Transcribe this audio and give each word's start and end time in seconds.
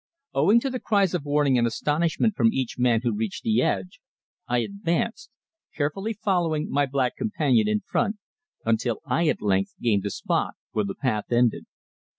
Owing 0.33 0.59
to 0.61 0.71
the 0.71 0.79
cries 0.79 1.13
of 1.13 1.25
warning 1.25 1.59
and 1.59 1.67
astonishment 1.67 2.35
from 2.35 2.51
each 2.51 2.79
man 2.79 3.01
who 3.03 3.13
reached 3.13 3.43
the 3.43 3.61
edge, 3.61 3.99
I 4.47 4.57
advanced, 4.63 5.29
carefully 5.75 6.13
following 6.13 6.71
my 6.71 6.87
black 6.87 7.15
companion 7.15 7.67
in 7.67 7.81
front 7.81 8.17
until 8.65 9.01
I 9.05 9.27
at 9.27 9.43
length 9.43 9.75
gained 9.79 10.01
the 10.01 10.09
spot 10.09 10.55
where 10.71 10.85
the 10.85 10.95
path 10.95 11.31
ended. 11.31 11.65